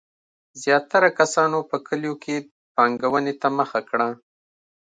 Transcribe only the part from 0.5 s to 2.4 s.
زیاتره کسانو په کلیو کې